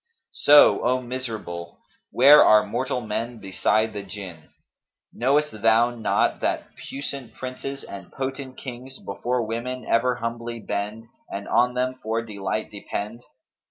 [0.33, 1.77] So, O miserable!
[2.09, 4.49] where are mortal men beside the Jinn?
[5.13, 11.47] Knowest thou not that puissant princes and potent Kings before women ever humbly bend and
[11.47, 13.21] on them for delight depend?